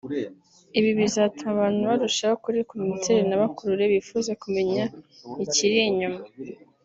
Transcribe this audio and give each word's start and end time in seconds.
ibi 0.77 0.91
bizatuma 0.99 1.49
abantu 1.55 1.79
barushaho 1.89 2.35
kurikunda 2.43 2.85
ndetse 2.91 3.09
rinabakurure 3.19 3.83
bifuze 3.93 4.31
kumenya 4.41 4.83
ikiri 5.45 5.77
inyuma 5.91 6.21